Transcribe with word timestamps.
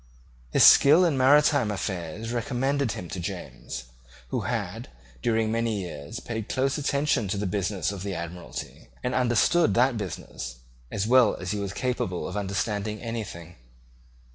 His 0.49 0.63
skill 0.63 1.05
in 1.05 1.15
maritime 1.15 1.69
affairs 1.69 2.31
recommended 2.33 2.93
him 2.93 3.07
to 3.09 3.19
James, 3.19 3.83
who 4.29 4.39
had, 4.41 4.89
during 5.21 5.51
many 5.51 5.79
years, 5.79 6.19
paid 6.19 6.49
close 6.49 6.79
attention 6.79 7.27
to 7.27 7.37
the 7.37 7.45
business 7.45 7.91
of 7.91 8.01
the 8.01 8.15
Admiralty, 8.15 8.89
and 9.03 9.13
understood 9.13 9.75
that 9.75 9.97
business 9.97 10.55
as 10.89 11.05
well 11.05 11.35
as 11.35 11.51
he 11.51 11.59
was 11.59 11.71
capable 11.71 12.27
of 12.27 12.35
understanding 12.35 12.99
anything. 12.99 13.57